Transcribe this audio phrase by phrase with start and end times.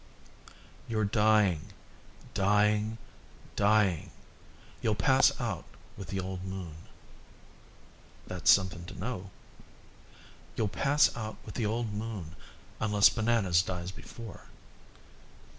[0.87, 1.73] "You're dying,
[2.33, 2.97] dying,
[3.55, 4.09] dying.
[4.81, 5.63] You'll pass out
[5.95, 6.73] with the old moon."
[8.25, 9.29] "That's something to know."
[10.55, 12.35] "You'll pass out with the old moon
[12.79, 14.45] unless Bananas dies before."